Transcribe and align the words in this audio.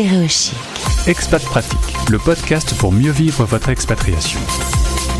Stéréochic. 0.00 0.54
Expat 1.08 1.42
Pratique, 1.42 2.08
le 2.08 2.18
podcast 2.18 2.74
pour 2.78 2.90
mieux 2.90 3.10
vivre 3.10 3.44
votre 3.44 3.68
expatriation. 3.68 4.40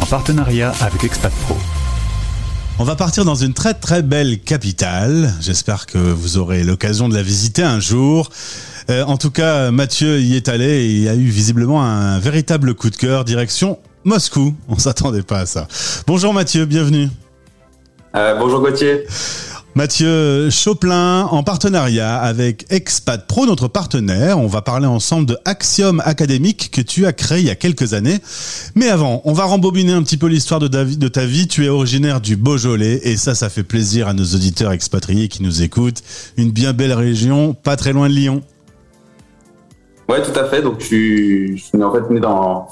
En 0.01 0.07
partenariat 0.07 0.73
avec 0.81 1.05
Expat 1.05 1.31
Pro. 1.45 1.55
On 2.79 2.85
va 2.85 2.97
partir 2.97 3.27
dans 3.27 3.35
une 3.35 3.53
très 3.53 3.75
très 3.75 4.01
belle 4.01 4.41
capitale. 4.41 5.35
J'espère 5.43 5.85
que 5.85 5.99
vous 5.99 6.39
aurez 6.39 6.65
l'occasion 6.65 7.11
de 7.11 7.15
la 7.15 7.21
visiter 7.21 7.63
un 7.63 7.79
jour. 7.79 8.31
Euh, 8.89 9.05
en 9.05 9.19
tout 9.19 9.31
cas, 9.31 9.71
Mathieu 9.71 10.19
y 10.19 10.35
est 10.35 10.49
allé 10.49 10.65
et 10.65 10.87
il 10.87 11.09
a 11.09 11.15
eu 11.15 11.29
visiblement 11.29 11.85
un 11.85 12.19
véritable 12.19 12.73
coup 12.73 12.89
de 12.89 12.97
cœur 12.97 13.27
direction 13.27 13.79
Moscou. 14.05 14.55
On 14.67 14.79
s'attendait 14.79 15.21
pas 15.21 15.41
à 15.41 15.47
ça. 15.47 15.69
Bonjour 16.07 16.33
Mathieu, 16.33 16.65
bienvenue. 16.65 17.11
Euh, 18.17 18.35
bonjour 18.39 18.61
Gauthier. 18.61 19.05
Mathieu 19.81 20.51
Choplin, 20.51 21.23
en 21.31 21.43
partenariat 21.43 22.19
avec 22.19 22.67
Expat 22.69 23.27
Pro, 23.27 23.47
notre 23.47 23.67
partenaire, 23.67 24.39
on 24.39 24.47
va 24.47 24.61
parler 24.61 24.87
ensemble 24.87 25.25
de 25.25 25.39
Axiom 25.47 26.03
Académique 26.05 26.71
que 26.71 26.83
tu 26.83 27.07
as 27.07 27.15
créé 27.15 27.39
il 27.41 27.47
y 27.47 27.51
a 27.51 27.55
quelques 27.55 27.95
années. 27.95 28.19
Mais 28.75 28.91
avant, 28.91 29.23
on 29.25 29.33
va 29.33 29.45
rembobiner 29.45 29.93
un 29.93 30.03
petit 30.03 30.19
peu 30.19 30.27
l'histoire 30.27 30.61
de, 30.61 30.69
ta 31.09 31.25
vie. 31.25 31.49
Tu 31.49 31.65
es 31.65 31.71
originaire 31.71 32.21
du 32.21 32.37
Beaujolais 32.37 33.01
et 33.05 33.17
ça, 33.17 33.35
ça 33.35 33.49
fait 33.49 33.63
plaisir 33.63 34.07
à 34.07 34.13
nos 34.13 34.25
auditeurs 34.25 34.73
expatriés 34.73 35.29
qui 35.29 35.43
nous 35.43 35.63
écoutent. 35.63 36.03
Une 36.37 36.51
bien 36.51 36.75
belle 36.75 36.93
région, 36.93 37.55
pas 37.55 37.77
très 37.77 37.95
loin 37.95 38.11
de 38.11 38.15
Lyon. 38.15 38.43
Ouais, 40.11 40.21
tout 40.21 40.39
à 40.39 40.45
fait. 40.45 40.61
Donc, 40.61 40.81
je 40.81 40.85
suis, 40.85 41.57
je 41.57 41.65
suis 41.65 41.83
en 41.83 41.91
fait 41.91 42.11
né 42.11 42.21
dans, 42.21 42.69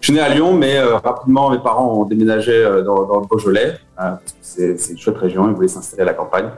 je 0.00 0.06
suis 0.06 0.14
né 0.14 0.20
à 0.20 0.28
Lyon, 0.30 0.54
mais 0.54 0.78
euh, 0.78 0.96
rapidement, 0.96 1.50
mes 1.50 1.58
parents 1.58 1.92
ont 1.92 2.04
déménagé 2.04 2.52
euh, 2.52 2.82
dans, 2.82 3.20
le 3.20 3.26
Beaujolais, 3.26 3.76
euh, 4.00 4.12
c'est 4.40 4.90
une 4.90 4.98
chouette 4.98 5.18
région, 5.18 5.48
ils 5.48 5.54
voulaient 5.54 5.68
s'installer 5.68 6.02
à 6.02 6.06
la 6.06 6.14
campagne. 6.14 6.48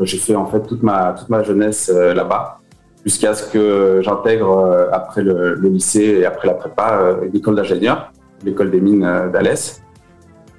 J'ai 0.00 0.18
fait 0.18 0.36
en 0.36 0.46
fait 0.46 0.60
toute 0.60 0.82
ma, 0.82 1.12
toute 1.12 1.28
ma 1.28 1.42
jeunesse 1.42 1.88
là-bas, 1.88 2.58
jusqu'à 3.04 3.34
ce 3.34 3.50
que 3.50 4.00
j'intègre, 4.00 4.88
après 4.92 5.22
le, 5.22 5.54
le, 5.54 5.68
lycée 5.68 6.18
et 6.20 6.24
après 6.24 6.46
la 6.46 6.54
prépa, 6.54 7.16
l'école 7.32 7.56
d'ingénieur, 7.56 8.12
l'école 8.44 8.70
des 8.70 8.80
mines 8.80 9.30
d'Alès. 9.32 9.82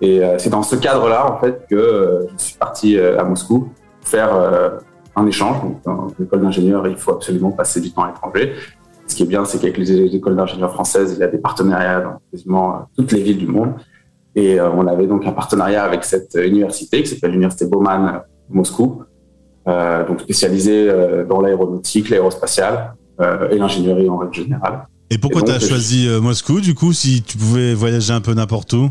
Et 0.02 0.22
c'est 0.38 0.50
dans 0.50 0.62
ce 0.62 0.75
cadre-là, 0.75 1.31
en 1.31 1.40
fait, 1.40 1.66
que 1.70 2.28
je 2.38 2.44
suis 2.44 2.58
parti 2.58 3.00
à 3.00 3.23
Moscou 3.23 3.70
faire 4.02 4.31
un 5.16 5.25
échange. 5.25 5.62
Donc, 5.64 5.81
dans 5.86 6.08
l'école 6.20 6.42
d'ingénieur, 6.42 6.86
il 6.86 6.97
faut 6.97 7.12
absolument 7.12 7.52
passer 7.52 7.80
du 7.80 7.94
temps 7.94 8.03
à 8.03 8.08
l'étranger. 8.08 8.56
Ce 9.08 9.16
qui 9.16 9.23
est 9.23 9.28
bien, 9.28 9.45
c'est 9.45 9.59
qu'avec 9.59 9.78
les 9.78 10.16
écoles 10.16 10.36
d'ingénieurs 10.36 10.73
françaises, 10.73 11.14
il 11.16 11.20
y 11.20 11.23
a 11.23 11.28
des 11.28 11.38
partenariats 11.38 12.02
dans 12.02 12.22
quasiment 12.31 12.75
euh, 12.75 12.80
toutes 12.98 13.12
les 13.12 13.22
villes 13.22 13.38
du 13.38 13.47
monde. 13.47 13.73
Et 14.36 14.59
euh, 14.59 14.70
on 14.72 14.86
avait 14.88 15.08
donc 15.08 15.25
un 15.25 15.31
partenariat 15.31 15.84
avec 15.84 16.03
cette 16.03 16.36
université 16.36 17.02
qui 17.02 17.09
s'appelle 17.09 17.31
l'Université 17.31 17.66
Bauman 17.66 18.08
euh, 18.08 18.20
Moscou, 18.50 19.03
euh, 19.67 20.06
donc 20.06 20.22
spécialisée 20.22 20.92
dans 21.30 21.39
l'aéronautique, 21.42 22.09
l'aérospatiale 22.09 22.95
euh, 23.22 23.50
et 23.50 23.58
l'ingénierie 23.58 24.09
en 24.09 24.17
règle 24.17 24.34
générale. 24.34 24.88
Et 25.09 25.17
pourquoi 25.17 25.44
tu 25.44 25.52
as 25.52 25.59
choisi 25.59 26.09
Moscou, 26.22 26.59
du 26.59 26.73
coup, 26.73 26.92
si 26.92 27.22
tu 27.22 27.38
pouvais 27.38 27.73
voyager 27.73 28.12
un 28.12 28.22
peu 28.22 28.34
n'importe 28.34 28.73
où? 28.73 28.90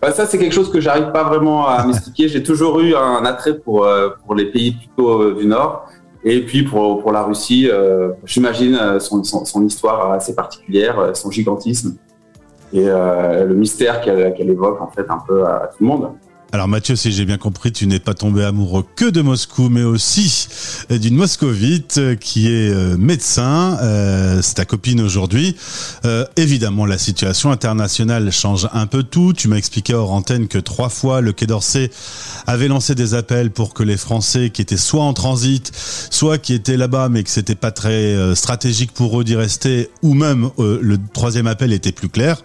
Bah, 0.00 0.12
ça, 0.12 0.24
c'est 0.24 0.38
quelque 0.38 0.54
chose 0.54 0.70
que 0.70 0.80
j'arrive 0.80 1.10
pas 1.12 1.24
vraiment 1.24 1.66
à 1.66 1.84
m'expliquer. 1.84 2.28
J'ai 2.28 2.42
toujours 2.42 2.80
eu 2.80 2.94
un 2.94 3.24
attrait 3.24 3.58
pour, 3.58 3.86
pour 4.24 4.34
les 4.34 4.46
pays 4.46 4.72
plutôt 4.72 5.32
du 5.32 5.46
Nord. 5.46 5.88
Et 6.24 6.44
puis 6.44 6.64
pour, 6.64 7.00
pour 7.00 7.12
la 7.12 7.22
Russie, 7.22 7.68
euh, 7.70 8.10
j'imagine 8.24 8.74
euh, 8.74 9.00
son, 9.00 9.24
son, 9.24 9.64
histoire 9.64 10.12
assez 10.12 10.34
particulière, 10.34 10.98
euh, 10.98 11.14
son 11.14 11.30
gigantisme 11.30 11.96
et 12.72 12.84
le 12.84 13.52
mystère 13.54 14.00
qu'elle 14.00 14.32
qu'elle 14.34 14.48
évoque 14.48 14.80
en 14.80 14.86
fait 14.86 15.04
un 15.08 15.18
peu 15.26 15.44
à 15.44 15.70
tout 15.72 15.82
le 15.82 15.86
monde. 15.88 16.12
Alors 16.52 16.66
Mathieu, 16.66 16.96
si 16.96 17.12
j'ai 17.12 17.24
bien 17.24 17.38
compris, 17.38 17.70
tu 17.70 17.86
n'es 17.86 18.00
pas 18.00 18.14
tombé 18.14 18.42
amoureux 18.42 18.84
que 18.96 19.04
de 19.04 19.20
Moscou, 19.20 19.68
mais 19.68 19.84
aussi 19.84 20.48
d'une 20.90 21.14
moscovite 21.14 22.18
qui 22.18 22.48
est 22.48 22.70
euh, 22.70 22.96
médecin. 22.96 23.78
Euh, 23.82 24.42
c'est 24.42 24.54
ta 24.54 24.64
copine 24.64 25.00
aujourd'hui. 25.00 25.54
Euh, 26.04 26.24
évidemment, 26.36 26.86
la 26.86 26.98
situation 26.98 27.52
internationale 27.52 28.32
change 28.32 28.68
un 28.72 28.88
peu 28.88 29.04
tout. 29.04 29.32
Tu 29.32 29.46
m'as 29.46 29.58
expliqué 29.58 29.94
hors 29.94 30.10
antenne 30.10 30.48
que 30.48 30.58
trois 30.58 30.88
fois 30.88 31.20
le 31.20 31.32
Quai 31.32 31.46
d'Orsay 31.46 31.88
avait 32.48 32.66
lancé 32.66 32.96
des 32.96 33.14
appels 33.14 33.52
pour 33.52 33.72
que 33.72 33.84
les 33.84 33.96
Français 33.96 34.50
qui 34.50 34.60
étaient 34.60 34.76
soit 34.76 35.04
en 35.04 35.12
transit, 35.12 35.70
soit 36.10 36.38
qui 36.38 36.52
étaient 36.52 36.76
là-bas 36.76 37.10
mais 37.10 37.22
que 37.22 37.30
c'était 37.30 37.54
pas 37.54 37.70
très 37.70 38.34
stratégique 38.34 38.90
pour 38.92 39.20
eux 39.20 39.24
d'y 39.24 39.36
rester, 39.36 39.88
ou 40.02 40.14
même 40.14 40.50
le 40.58 40.98
troisième 41.12 41.46
appel 41.46 41.72
était 41.72 41.92
plus 41.92 42.08
clair 42.08 42.42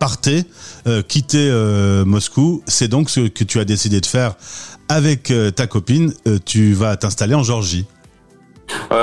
partez, 0.00 0.44
euh, 0.88 1.02
quittez 1.06 1.48
euh, 1.48 2.04
Moscou. 2.04 2.62
C'est 2.66 2.88
donc 2.88 3.08
ce 3.10 3.28
que 3.28 3.44
tu 3.44 3.60
as 3.60 3.64
décidé 3.64 4.00
de 4.00 4.06
faire 4.06 4.34
avec 4.88 5.30
euh, 5.30 5.52
ta 5.52 5.68
copine. 5.68 6.12
tu 6.44 6.72
vas 6.72 6.96
t'installer 6.96 7.36
en 7.36 7.44
Géorgie. 7.44 7.86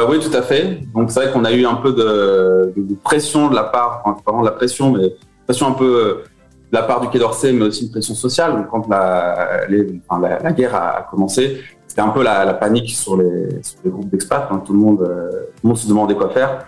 oui, 0.09 0.19
tout 0.19 0.35
à 0.35 0.41
fait. 0.41 0.81
Donc 0.93 1.11
c'est 1.11 1.21
vrai 1.21 1.31
qu'on 1.31 1.45
a 1.45 1.53
eu 1.53 1.65
un 1.65 1.75
peu 1.75 1.93
de, 1.93 2.73
pression 3.03 3.47
de 3.49 3.55
la 3.55 3.63
part, 3.63 4.01
enfin, 4.03 4.21
vraiment 4.25 4.41
de 4.41 4.47
la 4.47 4.55
pression, 4.55 4.91
mais 4.91 5.13
pression 5.45 5.67
un 5.67 5.73
peu 5.73 6.25
de 6.71 6.75
la 6.75 6.83
part 6.83 6.99
du 6.99 7.07
Quai 7.07 7.19
d'Orsay, 7.19 7.53
mais 7.53 7.65
aussi 7.65 7.85
une 7.85 7.91
pression 7.91 8.15
sociale. 8.15 8.53
Donc, 8.53 8.67
quand 8.69 8.89
la, 8.89 9.61
la, 10.09 10.51
guerre 10.51 10.75
a, 10.75 11.07
commencé, 11.09 11.61
c'était 11.87 12.01
un 12.01 12.09
peu 12.09 12.23
la, 12.23 12.53
panique 12.55 12.89
sur 12.89 13.15
les, 13.15 13.61
groupes 13.85 14.09
d'expats. 14.09 14.49
Hein. 14.51 14.61
Tout, 14.65 14.73
le 14.73 14.79
monde, 14.79 14.97
tout 14.97 15.61
le 15.63 15.67
monde 15.69 15.77
se 15.77 15.87
demandait 15.87 16.15
quoi 16.15 16.29
faire. 16.31 16.67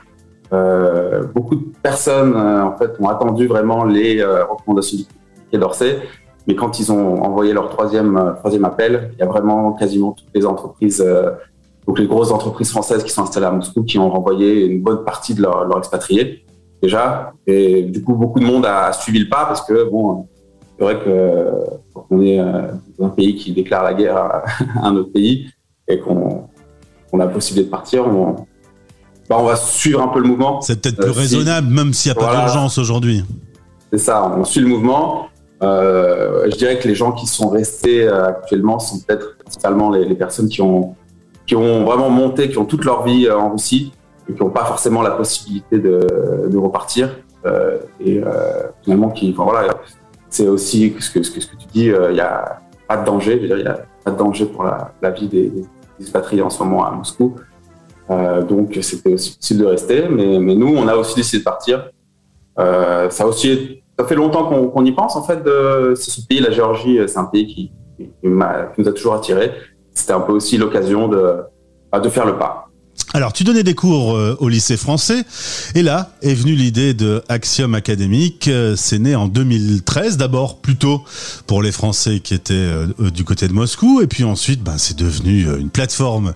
Euh, 0.51 1.23
beaucoup 1.25 1.55
de 1.55 1.65
personnes 1.83 2.33
euh, 2.35 2.63
en 2.63 2.75
fait 2.75 2.91
ont 2.99 3.07
attendu 3.07 3.45
vraiment 3.45 3.83
les 3.83 4.19
euh, 4.19 4.45
recommandations 4.45 4.97
du 4.97 5.05
Quai 5.51 5.59
d'Orsay, 5.59 5.99
mais 6.47 6.55
quand 6.55 6.79
ils 6.79 6.91
ont 6.91 7.21
envoyé 7.21 7.53
leur 7.53 7.69
troisième 7.69 8.35
troisième 8.39 8.65
appel, 8.65 9.11
il 9.13 9.19
y 9.19 9.21
a 9.21 9.27
vraiment 9.27 9.73
quasiment 9.73 10.13
toutes 10.13 10.29
les 10.33 10.45
entreprises, 10.45 11.05
donc 11.85 11.99
les 11.99 12.07
grosses 12.07 12.31
entreprises 12.31 12.71
françaises 12.71 13.03
qui 13.03 13.11
sont 13.11 13.21
installées 13.21 13.45
à 13.45 13.51
Moscou, 13.51 13.83
qui 13.83 13.99
ont 13.99 14.09
renvoyé 14.09 14.65
une 14.65 14.81
bonne 14.81 15.03
partie 15.03 15.35
de 15.35 15.43
leurs 15.43 15.65
leur 15.65 15.77
expatriés 15.77 16.43
déjà, 16.81 17.33
et 17.45 17.83
du 17.83 18.03
coup 18.03 18.15
beaucoup 18.15 18.39
de 18.39 18.45
monde 18.45 18.65
a 18.65 18.91
suivi 18.93 19.19
le 19.19 19.29
pas 19.29 19.45
parce 19.45 19.61
que 19.61 19.87
bon, 19.89 20.27
c'est 20.77 20.83
vrai 20.83 20.99
que 20.99 21.51
quand 21.93 22.05
on 22.09 22.21
est 22.21 22.37
dans 22.97 23.05
un 23.05 23.09
pays 23.09 23.35
qui 23.35 23.51
déclare 23.51 23.83
la 23.83 23.93
guerre 23.93 24.17
à, 24.17 24.43
un 24.81 24.95
autre 24.95 25.11
pays 25.11 25.51
et 25.87 25.99
qu'on 25.99 26.47
on 27.11 27.19
a 27.19 27.25
la 27.25 27.31
possibilité 27.31 27.65
de 27.65 27.71
partir, 27.71 28.07
on, 28.07 28.47
bah, 29.29 29.37
on 29.39 29.43
va 29.43 29.55
suivre 29.55 30.01
un 30.01 30.07
peu 30.07 30.19
le 30.19 30.27
mouvement. 30.27 30.59
C'est 30.61 30.81
peut-être 30.81 30.97
plus 30.97 31.09
euh, 31.09 31.13
raisonnable, 31.13 31.67
même 31.67 31.93
s'il 31.93 32.11
n'y 32.11 32.17
a 32.17 32.21
pas 32.21 32.35
d'urgence 32.35 32.79
aujourd'hui. 32.79 33.23
C'est 33.93 33.99
ça, 33.99 34.27
on 34.35 34.43
suit 34.43 34.61
le 34.61 34.67
mouvement. 34.67 35.27
Euh, 35.61 36.49
je 36.49 36.55
dirais 36.55 36.79
que 36.79 36.87
les 36.87 36.95
gens 36.95 37.11
qui 37.11 37.27
sont 37.27 37.49
restés 37.49 38.07
euh, 38.07 38.27
actuellement 38.27 38.79
sont 38.79 38.99
peut-être 38.99 39.37
principalement 39.37 39.91
les, 39.91 40.15
personnes 40.15 40.49
qui 40.49 40.63
ont, 40.63 40.95
qui 41.45 41.55
ont 41.55 41.85
vraiment 41.85 42.09
monté, 42.09 42.49
qui 42.49 42.57
ont 42.57 42.65
toute 42.65 42.85
leur 42.85 43.03
vie 43.03 43.29
en 43.29 43.51
Russie 43.51 43.91
et 44.27 44.33
qui 44.33 44.41
n'ont 44.41 44.49
pas 44.49 44.65
forcément 44.65 45.03
la 45.03 45.11
possibilité 45.11 45.77
de, 45.77 46.47
de 46.49 46.57
repartir. 46.57 47.15
et 47.99 48.21
finalement, 48.83 49.09
qui, 49.09 49.31
voilà, 49.33 49.75
c'est 50.29 50.47
aussi 50.47 50.95
ce 50.99 51.11
que, 51.11 51.21
ce 51.21 51.29
que, 51.31 51.39
ce 51.39 51.47
que 51.47 51.55
tu 51.55 51.67
dis, 51.71 51.85
il 51.85 52.13
n'y 52.13 52.19
a 52.19 52.61
pas 52.87 52.97
de 52.97 53.05
danger, 53.05 53.39
il 53.41 53.55
n'y 53.55 53.67
a 53.67 53.79
pas 54.03 54.11
de 54.11 54.17
danger 54.17 54.45
pour 54.45 54.63
la, 54.63 54.91
la 55.01 55.11
vie 55.11 55.27
des, 55.27 55.49
des 55.49 55.65
expatriés 55.99 56.41
en 56.41 56.49
ce 56.49 56.63
moment 56.63 56.83
à 56.85 56.91
Moscou. 56.91 57.35
Euh, 58.09 58.41
donc 58.41 58.77
c'était 58.81 59.13
aussi 59.13 59.35
possible 59.35 59.61
de 59.61 59.65
rester, 59.65 60.07
mais, 60.09 60.39
nous, 60.39 60.75
on 60.75 60.87
a 60.87 60.95
aussi 60.95 61.15
décidé 61.15 61.39
de 61.39 61.43
partir. 61.43 61.89
Euh, 62.57 63.09
ça 63.09 63.27
aussi, 63.27 63.81
ça 63.97 64.05
fait 64.05 64.15
longtemps 64.15 64.45
qu'on 64.45 64.85
y 64.85 64.91
pense 64.91 65.15
en 65.15 65.23
fait. 65.23 65.43
De, 65.43 65.93
ce 65.95 66.21
pays, 66.25 66.39
la 66.39 66.51
Géorgie, 66.51 66.99
c'est 67.07 67.17
un 67.17 67.25
pays 67.25 67.47
qui, 67.47 67.71
nous 68.23 68.41
a 68.41 68.91
toujours 68.93 69.15
attiré. 69.15 69.51
C'était 69.93 70.13
un 70.13 70.21
peu 70.21 70.31
aussi 70.31 70.57
l'occasion 70.57 71.07
de, 71.07 71.41
bah, 71.91 72.01
faire 72.09 72.25
le 72.25 72.37
pas. 72.37 72.65
Alors, 73.13 73.33
tu 73.33 73.43
donnais 73.43 73.63
des 73.63 73.73
cours 73.73 74.15
euh, 74.15 74.37
au 74.39 74.49
lycée 74.49 74.77
français, 74.77 75.23
et 75.73 75.81
là 75.81 76.11
est 76.21 76.33
venue 76.33 76.53
l'idée 76.53 76.93
de 76.93 77.23
Axiom 77.27 77.73
Académique. 77.73 78.49
C'est 78.75 78.99
né 78.99 79.15
en 79.15 79.27
2013, 79.27 80.17
d'abord 80.17 80.59
plutôt 80.59 81.03
pour 81.47 81.61
les 81.61 81.71
Français 81.71 82.19
qui 82.19 82.33
étaient 82.33 82.69
du 83.13 83.23
côté 83.23 83.47
de 83.47 83.53
Moscou, 83.53 84.01
et 84.01 84.07
puis 84.07 84.23
ensuite, 84.23 84.63
ben, 84.63 84.77
c'est 84.77 84.97
devenu 84.97 85.47
une 85.59 85.69
plateforme 85.69 86.33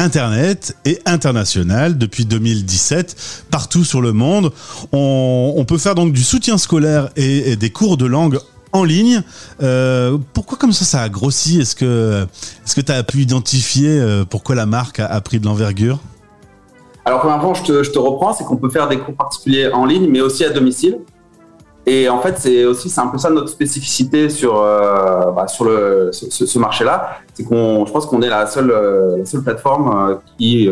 Internet 0.00 0.74
et 0.86 0.98
international 1.04 1.98
depuis 1.98 2.24
2017 2.24 3.44
partout 3.50 3.84
sur 3.84 4.00
le 4.00 4.14
monde. 4.14 4.50
On, 4.92 5.62
peut 5.68 5.76
faire 5.76 5.94
donc 5.94 6.14
du 6.14 6.22
soutien 6.22 6.56
scolaire 6.56 7.10
et, 7.16 7.54
des 7.56 7.68
cours 7.68 7.98
de 7.98 8.06
langue 8.06 8.38
en 8.72 8.82
ligne. 8.82 9.22
Euh, 9.62 10.16
pourquoi 10.32 10.56
comme 10.56 10.72
ça 10.72 10.86
ça 10.86 11.02
a 11.02 11.10
grossi? 11.10 11.60
Est-ce 11.60 11.76
que 11.76 12.26
est-ce 12.64 12.74
que 12.74 12.80
tu 12.80 12.92
as 12.92 13.02
pu 13.02 13.18
identifier 13.18 13.90
euh, 13.90 14.24
pourquoi 14.24 14.54
la 14.54 14.64
marque 14.64 15.00
a, 15.00 15.20
pris 15.20 15.38
de 15.38 15.44
l'envergure? 15.44 15.98
Alors 17.04 17.20
premièrement, 17.20 17.52
je 17.52 17.64
te, 17.64 17.82
je 17.82 17.90
te 17.90 17.98
reprends, 17.98 18.32
c'est 18.32 18.44
qu'on 18.44 18.56
peut 18.56 18.70
faire 18.70 18.88
des 18.88 18.98
cours 18.98 19.14
particuliers 19.14 19.70
en 19.70 19.84
ligne, 19.84 20.08
mais 20.08 20.22
aussi 20.22 20.46
à 20.46 20.50
domicile. 20.50 20.96
Et 21.86 22.08
en 22.08 22.20
fait, 22.20 22.38
c'est 22.38 22.64
aussi 22.64 22.90
c'est 22.90 23.00
un 23.00 23.06
peu 23.06 23.18
ça 23.18 23.30
notre 23.30 23.48
spécificité 23.48 24.28
sur 24.28 24.62
euh, 24.62 25.30
bah, 25.30 25.48
sur 25.48 25.64
le 25.64 26.10
ce, 26.12 26.58
marché-là, 26.58 27.18
c'est 27.32 27.44
qu'on 27.44 27.86
je 27.86 27.92
pense 27.92 28.06
qu'on 28.06 28.20
est 28.22 28.28
la 28.28 28.46
seule 28.46 28.70
euh, 28.70 29.24
seule 29.24 29.42
plateforme 29.42 30.10
euh, 30.10 30.14
qui 30.36 30.70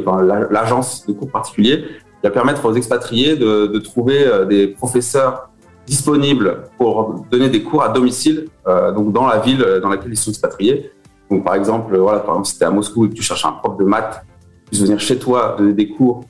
l'agence 0.51 1.07
de 1.07 1.13
cours 1.13 1.31
particuliers 1.31 1.79
qui 1.79 2.25
va 2.25 2.31
permettre 2.31 2.67
aux 2.67 2.75
expatriés 2.75 3.37
de, 3.37 3.67
de 3.67 3.79
trouver 3.79 4.27
des 4.49 4.67
professeurs 4.67 5.51
disponibles 5.87 6.65
pour 6.77 7.25
donner 7.31 7.49
des 7.49 7.63
cours 7.63 7.83
à 7.85 7.89
domicile, 7.89 8.49
donc 8.67 9.13
dans 9.13 9.27
la 9.27 9.39
ville 9.39 9.65
dans 9.81 9.89
laquelle 9.89 10.11
ils 10.11 10.17
sont 10.17 10.31
expatriés. 10.31 10.91
Donc 11.31 11.45
par 11.45 11.55
exemple, 11.55 11.97
voilà, 11.97 12.19
par 12.19 12.31
exemple, 12.31 12.49
si 12.49 12.59
tu 12.59 12.65
es 12.65 12.67
à 12.67 12.71
Moscou 12.71 13.07
et 13.07 13.11
que 13.11 13.15
tu 13.15 13.23
cherches 13.23 13.45
un 13.45 13.53
prof 13.53 13.77
de 13.79 13.85
maths, 13.85 14.21
puisse 14.67 14.83
venir 14.83 14.99
chez 14.99 15.17
toi 15.17 15.55
donner 15.57 15.75
des 15.75 15.89
cours 15.91 16.25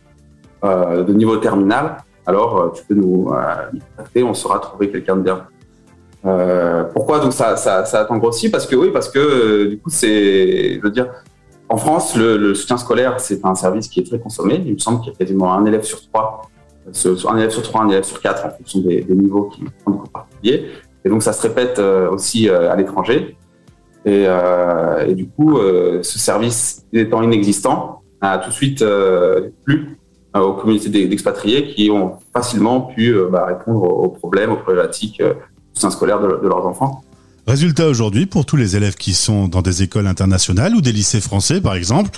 de 0.62 1.12
niveau 1.14 1.38
terminal, 1.38 1.96
alors 2.28 2.72
tu 2.74 2.84
peux 2.84 2.94
nous, 2.94 3.30
contacter, 3.96 4.22
on 4.22 4.34
saura 4.34 4.60
trouver 4.60 4.90
quelqu'un 4.90 5.16
de 5.16 5.22
bien. 5.22 5.46
pourquoi 6.92 7.18
donc 7.20 7.32
ça, 7.32 7.56
ça, 7.56 7.84
ça 7.84 8.00
attend 8.00 8.20
Parce 8.20 8.66
que 8.66 8.76
oui, 8.76 8.90
parce 8.92 9.08
que 9.08 9.66
du 9.66 9.78
coup 9.78 9.90
c'est, 9.90 10.74
je 10.74 10.80
veux 10.80 10.90
dire, 10.90 11.08
en 11.70 11.76
France, 11.76 12.16
le, 12.16 12.54
soutien 12.54 12.78
scolaire, 12.78 13.20
c'est 13.20 13.44
un 13.44 13.54
service 13.54 13.88
qui 13.88 14.00
est 14.00 14.04
très 14.04 14.18
consommé. 14.18 14.62
Il 14.64 14.74
me 14.74 14.78
semble 14.78 15.00
qu'il 15.00 15.12
y 15.12 15.14
a 15.14 15.18
quasiment 15.18 15.52
un 15.52 15.64
élève 15.66 15.82
sur 15.82 16.00
trois, 16.08 16.42
un 16.86 17.36
élève 17.36 17.50
sur 17.50 17.62
trois, 17.62 17.82
un 17.82 17.88
élève 17.88 18.04
sur 18.04 18.20
quatre 18.20 18.46
en 18.46 18.50
fonction 18.50 18.80
des, 18.80 19.04
niveaux 19.10 19.44
qui 19.44 19.64
cours 19.84 20.04
particuliers. 20.10 20.68
Et 21.04 21.10
donc, 21.10 21.22
ça 21.22 21.32
se 21.32 21.42
répète 21.42 21.78
euh, 21.78 22.10
aussi 22.10 22.48
euh, 22.48 22.72
à 22.72 22.76
l'étranger. 22.76 23.36
Et, 24.06 24.24
euh, 24.26 25.12
du 25.12 25.28
coup, 25.28 25.58
ce 25.58 26.18
service 26.18 26.86
étant 26.92 27.22
inexistant, 27.22 28.02
a 28.20 28.38
tout 28.38 28.48
de 28.48 28.54
suite 28.54 28.84
plu 29.64 29.97
aux 30.40 30.54
communautés 30.54 30.88
d'expatriés 30.88 31.74
qui 31.74 31.90
ont 31.90 32.14
facilement 32.32 32.80
pu 32.80 33.14
bah, 33.30 33.46
répondre 33.46 33.82
aux 33.82 34.08
problèmes, 34.08 34.52
aux 34.52 34.56
problématiques 34.56 35.22
du 35.22 35.34
soutien 35.74 35.90
scolaire 35.90 36.20
de 36.20 36.46
leurs 36.46 36.66
enfants. 36.66 37.02
Résultat 37.48 37.86
aujourd'hui, 37.88 38.26
pour 38.26 38.44
tous 38.44 38.56
les 38.56 38.76
élèves 38.76 38.96
qui 38.96 39.14
sont 39.14 39.48
dans 39.48 39.62
des 39.62 39.82
écoles 39.82 40.06
internationales 40.06 40.74
ou 40.74 40.82
des 40.82 40.92
lycées 40.92 41.22
français, 41.22 41.62
par 41.62 41.76
exemple, 41.76 42.10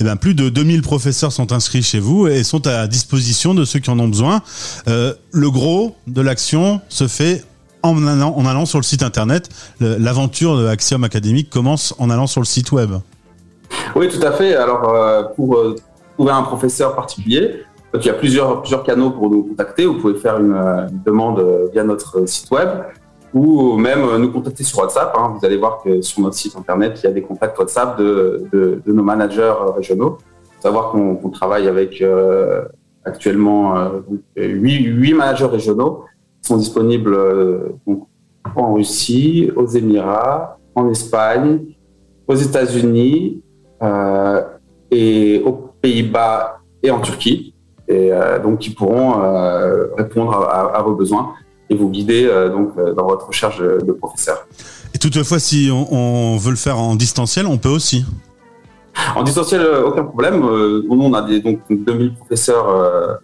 eh 0.00 0.04
bien, 0.04 0.14
plus 0.14 0.34
de 0.36 0.48
2000 0.48 0.80
professeurs 0.82 1.32
sont 1.32 1.52
inscrits 1.52 1.82
chez 1.82 1.98
vous 1.98 2.28
et 2.28 2.44
sont 2.44 2.68
à 2.68 2.86
disposition 2.86 3.52
de 3.52 3.64
ceux 3.64 3.80
qui 3.80 3.90
en 3.90 3.98
ont 3.98 4.06
besoin. 4.06 4.42
Euh, 4.86 5.12
le 5.32 5.50
gros 5.50 5.96
de 6.06 6.20
l'action 6.20 6.80
se 6.88 7.08
fait 7.08 7.42
en 7.82 8.06
allant, 8.06 8.32
en 8.36 8.46
allant 8.46 8.64
sur 8.64 8.78
le 8.78 8.84
site 8.84 9.02
internet. 9.02 9.48
L'aventure 9.80 10.56
de 10.56 10.68
Axiom 10.68 11.02
Académique 11.02 11.50
commence 11.50 11.92
en 11.98 12.08
allant 12.08 12.28
sur 12.28 12.40
le 12.40 12.46
site 12.46 12.70
web. 12.70 12.92
Oui, 13.96 14.08
tout 14.08 14.24
à 14.24 14.30
fait. 14.30 14.54
Alors, 14.54 14.88
euh, 14.88 15.24
pour 15.34 15.56
euh, 15.56 15.74
trouver 16.16 16.32
un 16.32 16.42
professeur 16.42 16.94
particulier, 16.94 17.62
il 17.94 18.06
y 18.06 18.10
a 18.10 18.14
plusieurs, 18.14 18.60
plusieurs 18.60 18.82
canaux 18.82 19.10
pour 19.10 19.30
nous 19.30 19.42
contacter. 19.42 19.86
Vous 19.86 19.94
pouvez 19.94 20.14
faire 20.14 20.38
une 20.38 21.00
demande 21.04 21.42
via 21.72 21.82
notre 21.84 22.26
site 22.28 22.50
web 22.50 22.68
ou 23.36 23.76
même 23.76 24.02
euh, 24.02 24.18
nous 24.18 24.30
contacter 24.30 24.64
sur 24.64 24.78
WhatsApp. 24.78 25.14
Hein. 25.16 25.34
Vous 25.38 25.44
allez 25.44 25.56
voir 25.56 25.82
que 25.82 26.00
sur 26.00 26.22
notre 26.22 26.36
site 26.36 26.56
internet, 26.56 26.98
il 27.02 27.06
y 27.06 27.08
a 27.08 27.12
des 27.12 27.22
contacts 27.22 27.58
WhatsApp 27.58 27.98
de, 27.98 28.80
nos 28.86 29.02
managers 29.02 29.42
euh, 29.42 29.70
régionaux. 29.72 30.18
Il 30.44 30.56
faut 30.56 30.62
savoir 30.62 30.90
qu'on 30.90 31.30
travaille 31.30 31.68
avec 31.68 32.00
euh, 32.00 32.64
actuellement 33.04 33.90
huit 34.36 35.14
managers 35.14 35.46
régionaux 35.46 36.04
qui 36.42 36.48
sont 36.48 36.56
disponibles 36.56 37.16
en 38.56 38.74
Russie, 38.74 39.50
aux 39.54 39.66
Émirats, 39.66 40.58
en 40.74 40.88
Espagne, 40.88 41.60
aux 42.26 42.34
États-Unis 42.34 43.42
et 44.90 45.42
aux 45.44 45.65
Pays-Bas 45.86 46.60
et 46.82 46.90
en 46.90 47.00
Turquie. 47.00 47.54
Et 47.88 48.10
donc, 48.42 48.58
qui 48.58 48.70
pourront 48.70 49.12
répondre 49.96 50.32
à 50.50 50.82
vos 50.82 50.94
besoins 50.94 51.34
et 51.70 51.74
vous 51.74 51.90
guider 51.90 52.26
euh, 52.26 52.48
donc 52.48 52.72
euh, 52.78 52.94
dans 52.94 53.06
votre 53.06 53.26
recherche 53.26 53.58
de, 53.58 53.92
professeur. 53.92 54.46
Et 54.94 54.98
toutefois, 54.98 55.38
si 55.38 55.70
on, 55.70 56.36
veut 56.36 56.50
le 56.50 56.56
faire 56.56 56.78
en 56.78 56.94
distanciel, 56.94 57.46
on 57.46 57.58
peut 57.58 57.68
aussi. 57.68 58.04
En 59.14 59.22
distanciel, 59.22 59.60
euh, 59.60 59.84
aucun 59.84 60.04
problème. 60.04 60.40
Nous, 60.40 61.02
on 61.02 61.12
a 61.12 61.22
des, 61.22 61.40
donc 61.40 61.60
2000 61.68 62.14
professeurs 62.14 63.20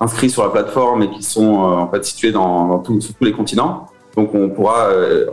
inscrits 0.00 0.30
sur 0.30 0.42
la 0.42 0.50
plateforme 0.50 1.02
et 1.02 1.10
qui 1.10 1.22
sont 1.22 1.54
en 1.54 1.90
fait 1.90 2.04
situés 2.04 2.32
dans, 2.32 2.82
sur 3.00 3.14
tous 3.14 3.24
les 3.24 3.32
continents. 3.32 3.86
Donc, 4.16 4.34
on 4.34 4.48
pourra 4.48 4.88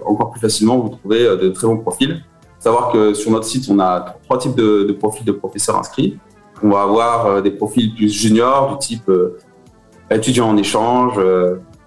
encore 0.06 0.31
plus 0.31 0.41
facilement 0.41 0.79
vous 0.79 0.89
trouver 0.89 1.23
de 1.23 1.50
très 1.50 1.68
bons 1.68 1.77
profils. 1.77 2.23
Savoir 2.59 2.91
que 2.91 3.13
sur 3.15 3.31
notre 3.31 3.45
site, 3.45 3.68
on 3.71 3.79
a 3.79 4.15
trois 4.23 4.38
types 4.38 4.56
de, 4.56 4.83
de 4.83 4.94
profils 4.94 5.25
de 5.25 5.31
professeurs 5.31 5.77
inscrits. 5.77 6.19
On 6.63 6.69
va 6.69 6.83
avoir 6.83 7.41
des 7.41 7.51
profils 7.51 7.93
plus 7.95 8.09
juniors, 8.09 8.77
du 8.77 8.87
type 8.87 9.11
étudiant 10.09 10.49
en 10.49 10.57
échange, 10.57 11.19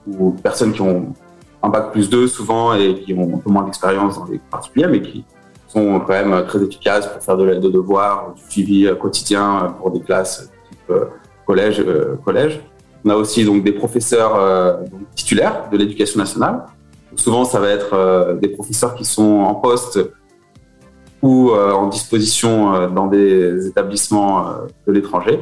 ou 0.06 0.30
personnes 0.32 0.72
qui 0.72 0.80
ont 0.80 1.14
un 1.62 1.68
bac 1.68 1.92
plus 1.92 2.10
2 2.10 2.26
souvent 2.26 2.74
et 2.74 3.00
qui 3.00 3.14
ont 3.14 3.36
un 3.36 3.38
peu 3.38 3.50
moins 3.50 3.64
d'expérience 3.64 4.18
dans 4.18 4.26
les 4.26 4.40
particuliers, 4.50 4.88
mais 4.88 5.00
qui 5.00 5.24
sont 5.68 6.00
quand 6.00 6.12
même 6.12 6.44
très 6.46 6.62
efficaces 6.62 7.06
pour 7.06 7.22
faire 7.22 7.36
de 7.36 7.44
l'aide 7.44 7.60
de 7.60 7.70
devoirs, 7.70 8.34
du 8.34 8.42
suivi 8.50 8.88
quotidien 9.00 9.74
pour 9.78 9.90
des 9.90 10.00
classes 10.00 10.50
type 10.70 10.90
euh, 10.90 11.04
collège. 11.46 11.80
Euh, 11.80 12.16
collège. 12.24 12.60
On 13.04 13.10
a 13.10 13.16
aussi 13.16 13.44
donc 13.44 13.64
des 13.64 13.72
professeurs 13.72 14.36
euh, 14.36 14.76
titulaires 15.14 15.68
de 15.70 15.76
l'éducation 15.76 16.18
nationale. 16.18 16.64
souvent, 17.16 17.44
ça 17.44 17.60
va 17.60 17.68
être 17.68 18.38
des 18.40 18.48
professeurs 18.48 18.94
qui 18.94 19.04
sont 19.04 19.40
en 19.40 19.54
poste 19.54 19.98
ou 21.24 21.50
en 21.50 21.88
disposition 21.88 22.88
dans 22.90 23.06
des 23.06 23.66
établissements 23.66 24.44
de 24.86 24.92
l'étranger. 24.92 25.40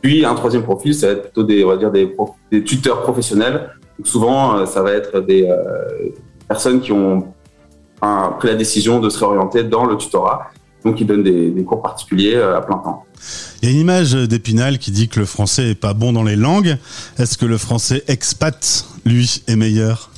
Puis 0.00 0.24
un 0.24 0.34
troisième 0.34 0.62
profil, 0.62 0.94
ça 0.94 1.08
va 1.08 1.12
être 1.12 1.22
plutôt 1.24 1.42
des, 1.42 1.62
on 1.62 1.68
va 1.68 1.76
dire 1.76 1.90
des, 1.92 2.16
des 2.50 2.64
tuteurs 2.64 3.02
professionnels 3.02 3.70
souvent, 4.04 4.56
euh, 4.56 4.66
ça 4.66 4.82
va 4.82 4.92
être 4.92 5.20
des 5.20 5.48
euh, 5.48 6.10
personnes 6.48 6.80
qui 6.80 6.92
ont 6.92 7.32
pris 8.38 8.48
la 8.48 8.54
décision 8.54 8.98
de 8.98 9.10
se 9.10 9.18
réorienter 9.18 9.62
dans 9.62 9.84
le 9.84 9.96
tutorat, 9.96 10.48
donc 10.84 11.00
ils 11.00 11.06
donnent 11.06 11.22
des, 11.22 11.64
cours 11.64 11.82
particuliers 11.82 12.36
euh, 12.36 12.56
à 12.56 12.62
plein 12.62 12.78
temps. 12.78 13.04
Il 13.62 13.68
y 13.68 13.72
a 13.72 13.74
une 13.74 13.80
image 13.80 14.14
d'Épinal 14.14 14.78
qui 14.78 14.90
dit 14.90 15.08
que 15.08 15.20
le 15.20 15.26
français 15.26 15.70
est 15.70 15.74
pas 15.74 15.92
bon 15.92 16.12
dans 16.12 16.22
les 16.22 16.36
langues. 16.36 16.78
Est-ce 17.18 17.36
que 17.36 17.44
le 17.44 17.58
français 17.58 18.02
expat, 18.08 18.86
lui, 19.04 19.42
est 19.46 19.56
meilleur? 19.56 20.10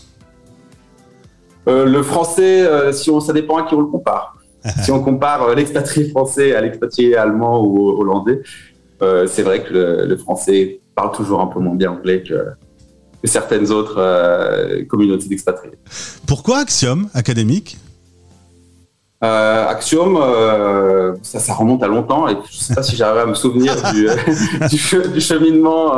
Le 1.66 2.02
français, 2.02 2.92
si 2.92 3.10
on, 3.10 3.20
ça 3.20 3.32
dépend 3.32 3.56
à 3.56 3.62
qui 3.64 3.74
on 3.74 3.80
le 3.80 3.86
compare. 3.86 4.36
Si 4.82 4.90
on 4.90 5.02
compare 5.02 5.54
l'expatrié 5.54 6.08
français 6.08 6.54
à 6.54 6.60
l'expatrié 6.60 7.16
allemand 7.16 7.64
ou 7.64 8.00
hollandais, 8.00 8.42
c'est 9.26 9.42
vrai 9.42 9.64
que 9.64 9.72
le, 9.72 10.06
le, 10.06 10.16
français 10.16 10.80
parle 10.94 11.12
toujours 11.12 11.40
un 11.40 11.48
peu 11.48 11.58
moins 11.58 11.74
bien 11.74 11.90
anglais 11.90 12.22
que, 12.22 12.34
que 13.22 13.28
certaines 13.28 13.70
autres 13.70 13.96
euh, 13.98 14.84
communautés 14.84 15.28
d'expatriés. 15.28 15.78
Pourquoi 16.26 16.58
Axiom 16.58 17.08
académique? 17.14 17.78
Euh, 19.22 19.68
Axiom, 19.68 20.18
euh, 20.20 21.14
ça, 21.22 21.38
ça, 21.38 21.54
remonte 21.54 21.82
à 21.84 21.86
longtemps 21.86 22.28
et 22.28 22.32
je 22.32 22.56
ne 22.56 22.62
sais 22.62 22.74
pas 22.74 22.82
si 22.82 22.96
j'arrive 22.96 23.20
à 23.20 23.26
me 23.26 23.34
souvenir 23.34 23.76
du, 23.92 24.08
du, 25.14 25.20
cheminement 25.20 25.92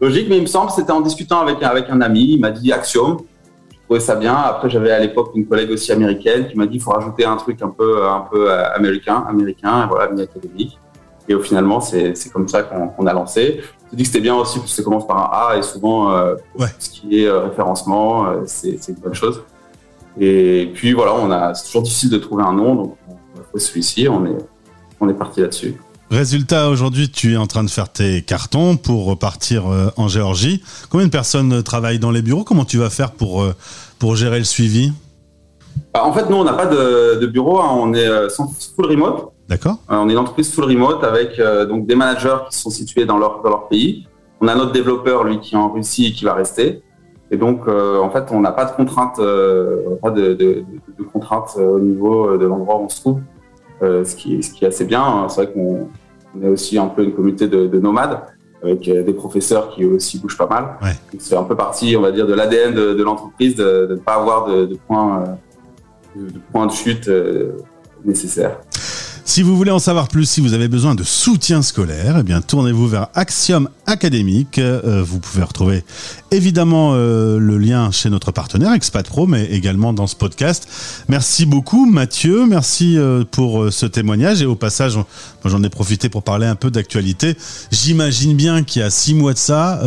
logique, 0.00 0.26
mais 0.30 0.38
il 0.38 0.42
me 0.42 0.46
semble 0.46 0.68
que 0.68 0.76
c'était 0.76 0.92
en 0.92 1.02
discutant 1.02 1.40
avec, 1.40 1.62
avec 1.62 1.90
un 1.90 2.00
ami, 2.00 2.32
il 2.32 2.40
m'a 2.40 2.50
dit 2.50 2.72
Axiom, 2.72 3.18
ça 4.00 4.16
bien. 4.16 4.34
Après, 4.34 4.70
j'avais 4.70 4.90
à 4.90 4.98
l'époque 4.98 5.32
une 5.34 5.46
collègue 5.46 5.70
aussi 5.70 5.92
américaine 5.92 6.48
qui 6.48 6.56
m'a 6.56 6.66
dit 6.66 6.76
il 6.76 6.82
faut 6.82 6.90
rajouter 6.90 7.24
un 7.24 7.36
truc 7.36 7.60
un 7.62 7.68
peu, 7.68 8.06
un 8.06 8.26
peu 8.30 8.50
américain, 8.52 9.24
américain, 9.28 9.84
et 9.84 9.88
voilà, 9.88 10.04
académique. 10.22 10.78
Et 11.28 11.34
au 11.34 11.40
finalement, 11.40 11.80
c'est 11.80 12.14
comme 12.32 12.48
ça 12.48 12.62
qu'on 12.62 13.06
a 13.06 13.12
lancé. 13.12 13.60
Je 13.90 13.96
dis 13.96 14.02
que 14.02 14.08
c'était 14.08 14.20
bien 14.20 14.34
aussi 14.34 14.58
parce 14.58 14.70
que 14.70 14.76
ça 14.76 14.82
commence 14.82 15.06
par 15.06 15.18
un 15.18 15.50
A 15.50 15.58
et 15.58 15.62
souvent, 15.62 16.14
euh, 16.14 16.34
ce 16.78 16.88
qui 16.88 17.20
est 17.20 17.26
euh, 17.26 17.40
référencement, 17.40 18.26
euh, 18.26 18.42
c'est 18.46 18.88
une 18.88 18.94
bonne 18.94 19.14
chose. 19.14 19.42
Et 20.18 20.70
puis 20.74 20.92
voilà, 20.92 21.14
on 21.14 21.30
a, 21.30 21.54
c'est 21.54 21.66
toujours 21.66 21.82
difficile 21.82 22.10
de 22.10 22.18
trouver 22.18 22.42
un 22.42 22.52
nom, 22.52 22.74
donc 22.74 22.96
on 23.08 23.56
a 23.56 23.60
celui-ci, 23.60 24.08
on 24.08 24.26
est, 24.26 24.38
on 25.00 25.08
est 25.08 25.14
parti 25.14 25.42
là-dessus. 25.42 25.76
Résultat, 26.10 26.68
aujourd'hui, 26.68 27.10
tu 27.10 27.34
es 27.34 27.36
en 27.36 27.46
train 27.46 27.64
de 27.64 27.70
faire 27.70 27.90
tes 27.90 28.22
cartons 28.22 28.76
pour 28.76 29.06
repartir 29.06 29.64
en 29.96 30.08
Géorgie. 30.08 30.62
Combien 30.90 31.06
de 31.06 31.10
personnes 31.10 31.62
travaillent 31.62 31.98
dans 31.98 32.10
les 32.10 32.20
bureaux? 32.20 32.44
Comment 32.44 32.66
tu 32.66 32.76
vas 32.76 32.90
faire 32.90 33.12
pour, 33.12 33.42
pour 34.02 34.16
gérer 34.16 34.40
le 34.40 34.44
suivi 34.44 34.92
bah, 35.94 36.02
En 36.04 36.12
fait, 36.12 36.28
nous, 36.28 36.34
on 36.34 36.42
n'a 36.42 36.54
pas 36.54 36.66
de, 36.66 37.20
de 37.20 37.26
bureau, 37.28 37.60
hein. 37.60 37.70
on 37.70 37.94
est 37.94 38.28
sans 38.30 38.48
full 38.74 38.86
remote. 38.86 39.30
D'accord. 39.48 39.76
Euh, 39.92 39.94
on 39.94 40.08
est 40.08 40.12
une 40.12 40.18
entreprise 40.18 40.52
full 40.52 40.64
remote 40.64 41.04
avec 41.04 41.38
euh, 41.38 41.66
donc 41.66 41.86
des 41.86 41.94
managers 41.94 42.38
qui 42.50 42.58
sont 42.58 42.70
situés 42.70 43.04
dans 43.04 43.16
leur, 43.16 43.42
dans 43.42 43.50
leur 43.50 43.68
pays. 43.68 44.08
On 44.40 44.48
a 44.48 44.56
notre 44.56 44.72
développeur, 44.72 45.22
lui, 45.22 45.38
qui 45.38 45.54
est 45.54 45.58
en 45.58 45.70
Russie 45.70 46.06
et 46.06 46.12
qui 46.12 46.24
va 46.24 46.34
rester. 46.34 46.82
Et 47.30 47.36
donc, 47.36 47.68
euh, 47.68 48.00
en 48.00 48.10
fait, 48.10 48.24
on 48.32 48.40
n'a 48.40 48.50
pas 48.50 48.64
de 48.64 48.72
contraintes, 48.72 49.18
pas 49.18 50.10
de, 50.10 50.34
de, 50.34 50.64
de, 50.98 51.04
contraintes 51.04 51.56
au 51.56 51.78
niveau 51.78 52.36
de 52.36 52.44
l'endroit 52.44 52.78
où 52.78 52.86
on 52.86 52.88
se 52.88 53.00
trouve, 53.00 53.20
ce, 53.80 54.16
qui, 54.16 54.42
ce 54.42 54.52
qui 54.52 54.64
est 54.64 54.68
assez 54.68 54.84
bien. 54.84 55.28
C'est 55.28 55.44
vrai 55.44 55.52
qu'on 55.52 55.88
est 56.42 56.48
aussi 56.48 56.76
un 56.76 56.88
peu 56.88 57.04
une 57.04 57.12
communauté 57.12 57.46
de, 57.46 57.78
nomades 57.78 58.18
avec 58.62 58.82
des 58.82 59.12
professeurs 59.12 59.74
qui 59.74 59.84
aussi 59.84 60.18
bougent 60.18 60.38
pas 60.38 60.46
mal. 60.46 60.76
C'est 61.18 61.36
un 61.36 61.42
peu 61.42 61.56
partie, 61.56 61.96
on 61.96 62.00
va 62.00 62.12
dire, 62.12 62.26
de 62.26 62.34
l'ADN 62.34 62.74
de, 62.74 63.02
l'entreprise 63.02 63.56
de 63.56 63.88
ne 63.90 63.96
pas 63.96 64.14
avoir 64.14 64.46
de, 64.46 64.78
points, 64.86 65.38
de, 66.14 66.38
points 66.52 66.66
de 66.66 66.72
chute 66.72 67.10
nécessaires. 68.04 68.60
Si 69.24 69.42
vous 69.42 69.56
voulez 69.56 69.70
en 69.70 69.78
savoir 69.78 70.08
plus, 70.08 70.28
si 70.28 70.40
vous 70.40 70.52
avez 70.52 70.66
besoin 70.66 70.96
de 70.96 71.04
soutien 71.04 71.62
scolaire, 71.62 72.18
eh 72.18 72.22
bien 72.24 72.40
tournez-vous 72.40 72.88
vers 72.88 73.06
Axiom 73.14 73.68
Académique. 73.86 74.58
Euh, 74.58 75.02
vous 75.06 75.20
pouvez 75.20 75.44
retrouver 75.44 75.84
évidemment 76.32 76.92
euh, 76.94 77.38
le 77.38 77.56
lien 77.56 77.92
chez 77.92 78.10
notre 78.10 78.32
partenaire 78.32 78.72
Expat 78.72 79.06
Pro, 79.06 79.28
mais 79.28 79.44
également 79.44 79.92
dans 79.92 80.08
ce 80.08 80.16
podcast. 80.16 80.68
Merci 81.08 81.46
beaucoup 81.46 81.86
Mathieu, 81.86 82.46
merci 82.46 82.98
euh, 82.98 83.22
pour 83.24 83.72
ce 83.72 83.86
témoignage 83.86 84.42
et 84.42 84.46
au 84.46 84.56
passage, 84.56 84.98
j'en 85.44 85.62
ai 85.62 85.70
profité 85.70 86.08
pour 86.08 86.24
parler 86.24 86.46
un 86.46 86.56
peu 86.56 86.72
d'actualité. 86.72 87.36
J'imagine 87.70 88.34
bien 88.34 88.64
qu'il 88.64 88.82
y 88.82 88.84
a 88.84 88.90
six 88.90 89.14
mois 89.14 89.34
de 89.34 89.38
ça, 89.38 89.80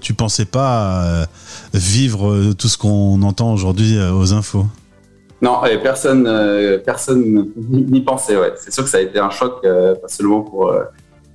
tu 0.00 0.14
pensais 0.14 0.46
pas 0.46 1.26
vivre 1.72 2.52
tout 2.54 2.68
ce 2.68 2.76
qu'on 2.76 3.22
entend 3.22 3.52
aujourd'hui 3.52 3.98
aux 3.98 4.32
infos. 4.32 4.66
Non, 5.44 5.60
personne, 5.82 6.26
euh, 6.26 6.78
personne 6.78 7.50
n'y 7.54 8.00
pensait. 8.00 8.34
Ouais. 8.34 8.54
C'est 8.56 8.72
sûr 8.72 8.82
que 8.82 8.88
ça 8.88 8.96
a 8.96 9.00
été 9.02 9.18
un 9.18 9.28
choc, 9.28 9.58
euh, 9.64 9.94
pas 9.94 10.08
seulement 10.08 10.40
pour, 10.40 10.70
euh, 10.70 10.84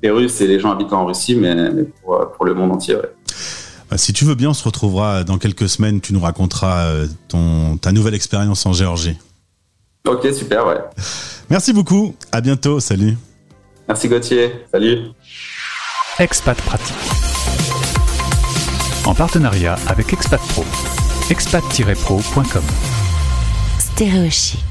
les 0.02 0.10
Russes 0.10 0.42
et 0.42 0.48
les 0.48 0.60
gens 0.60 0.72
habitant 0.72 1.02
en 1.02 1.06
Russie, 1.06 1.36
mais, 1.36 1.56
pour, 2.02 2.32
pour, 2.32 2.46
le 2.46 2.56
monde 2.56 2.72
entier. 2.72 2.96
Ouais. 2.96 3.98
Si 3.98 4.12
tu 4.12 4.26
veux 4.26 4.34
bien, 4.34 4.50
on 4.50 4.54
se 4.56 4.64
retrouvera 4.64 5.24
dans 5.24 5.38
quelques 5.38 5.70
semaines. 5.70 6.02
Tu 6.02 6.14
nous 6.14 6.22
raconteras 6.22 6.92
ton, 7.28 7.78
ta 7.78 7.92
nouvelle 7.92 8.16
expérience 8.16 8.66
en 8.66 8.74
Géorgie. 8.74 9.16
Ok, 10.08 10.28
super, 10.34 10.66
ouais. 10.66 10.80
Merci 11.52 11.72
beaucoup. 11.72 12.16
À 12.32 12.42
bientôt. 12.42 12.80
Salut. 12.80 13.16
Merci 13.88 14.08
Gauthier. 14.08 14.54
Salut. 14.72 15.02
Expat 16.18 16.60
Pratique. 16.62 16.96
En 19.06 19.14
partenariat 19.14 19.76
avec 19.88 20.14
Expat 20.14 20.42
Pro. 20.48 20.66
expat-pro.com. 21.30 22.89
Stéréochic. 24.00 24.69